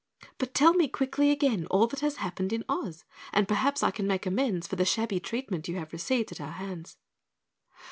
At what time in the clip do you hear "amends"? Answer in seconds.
4.25-4.65